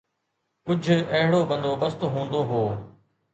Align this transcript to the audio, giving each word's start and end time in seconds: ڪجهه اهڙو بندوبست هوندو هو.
ڪجهه 0.65 0.97
اهڙو 1.15 1.39
بندوبست 1.49 1.99
هوندو 2.13 2.41
هو. 2.49 2.63